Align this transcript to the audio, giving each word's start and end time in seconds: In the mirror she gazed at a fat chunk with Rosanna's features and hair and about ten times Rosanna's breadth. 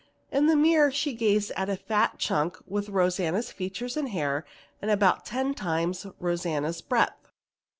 In 0.31 0.47
the 0.47 0.55
mirror 0.55 0.89
she 0.89 1.13
gazed 1.13 1.51
at 1.55 1.69
a 1.69 1.75
fat 1.77 2.17
chunk 2.17 2.57
with 2.65 2.89
Rosanna's 2.89 3.51
features 3.51 3.95
and 3.95 4.09
hair 4.09 4.45
and 4.81 4.89
about 4.89 5.27
ten 5.27 5.53
times 5.53 6.07
Rosanna's 6.19 6.81
breadth. 6.81 7.27